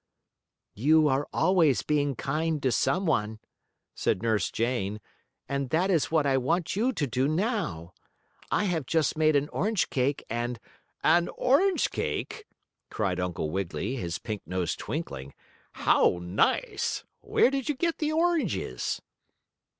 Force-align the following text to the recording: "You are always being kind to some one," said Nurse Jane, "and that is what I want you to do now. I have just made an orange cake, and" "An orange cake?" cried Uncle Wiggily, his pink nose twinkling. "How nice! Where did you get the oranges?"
"You 0.73 1.07
are 1.09 1.27
always 1.31 1.83
being 1.83 2.15
kind 2.15 2.59
to 2.63 2.71
some 2.71 3.05
one," 3.05 3.37
said 3.93 4.23
Nurse 4.23 4.49
Jane, 4.49 4.99
"and 5.47 5.69
that 5.69 5.91
is 5.91 6.09
what 6.09 6.25
I 6.25 6.37
want 6.37 6.75
you 6.75 6.91
to 6.91 7.05
do 7.05 7.27
now. 7.27 7.93
I 8.49 8.63
have 8.63 8.87
just 8.87 9.15
made 9.15 9.35
an 9.35 9.47
orange 9.49 9.91
cake, 9.91 10.23
and" 10.27 10.59
"An 11.17 11.29
orange 11.37 11.91
cake?" 11.91 12.45
cried 12.89 13.19
Uncle 13.19 13.51
Wiggily, 13.51 13.95
his 13.97 14.17
pink 14.17 14.41
nose 14.47 14.75
twinkling. 14.75 15.35
"How 15.73 16.17
nice! 16.19 17.03
Where 17.19 17.51
did 17.51 17.69
you 17.69 17.75
get 17.75 17.99
the 17.99 18.11
oranges?" 18.11 19.03